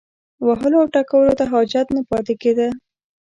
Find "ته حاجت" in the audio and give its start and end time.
1.39-1.87